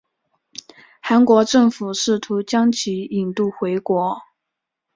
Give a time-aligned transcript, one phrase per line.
[0.99, 4.17] 韩国政府试图将其引渡回国。